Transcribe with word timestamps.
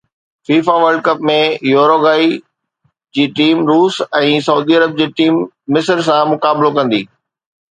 FIFA 0.47 0.75
World 0.83 1.01
Cup 1.07 1.19
۾ 1.29 1.35
Uruguay 1.71 2.31
جي 3.19 3.25
team 3.41 3.61
روس 3.73 3.99
۽ 4.23 4.33
سعودي 4.47 4.79
عرب 4.79 4.97
جي 5.03 5.07
ٽيم 5.21 5.39
مصر 5.77 6.03
سان 6.09 6.27
مقابلو 6.33 6.73
ڪندي 6.81 7.01